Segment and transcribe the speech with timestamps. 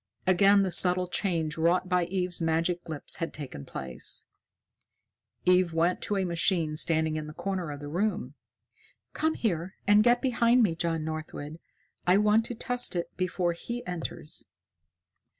[0.25, 4.25] Again the subtle change wrought by Eve's magic lips had taken place.
[5.45, 8.33] Eve went to a machine standing in a corner of the room.
[9.13, 11.59] "Come here and get behind me, John Northwood.
[12.07, 14.45] I want to test it before he enters."